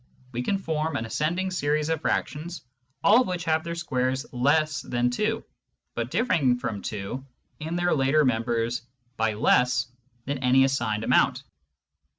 [0.31, 2.63] We can form an ascending series of fractions
[3.03, 5.45] all of which have their squares less than 2,
[5.93, 7.23] but differing from 2
[7.59, 8.81] in their later members
[9.15, 9.91] by less
[10.25, 11.43] than any assigned amount.